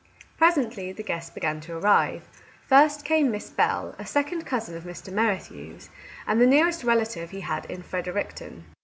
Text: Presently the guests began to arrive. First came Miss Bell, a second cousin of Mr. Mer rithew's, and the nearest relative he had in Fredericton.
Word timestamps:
Presently 0.35 0.91
the 0.91 1.03
guests 1.03 1.29
began 1.29 1.61
to 1.61 1.77
arrive. 1.77 2.27
First 2.65 3.05
came 3.05 3.29
Miss 3.29 3.51
Bell, 3.51 3.93
a 3.99 4.05
second 4.07 4.47
cousin 4.47 4.75
of 4.75 4.83
Mr. 4.83 5.13
Mer 5.13 5.35
rithew's, 5.35 5.89
and 6.25 6.41
the 6.41 6.47
nearest 6.47 6.83
relative 6.83 7.29
he 7.29 7.41
had 7.41 7.65
in 7.69 7.83
Fredericton. 7.83 8.65